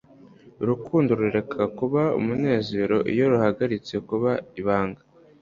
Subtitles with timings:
[0.61, 5.01] urukundo rureka kuba umunezero iyo ruhagaritse kuba ibanga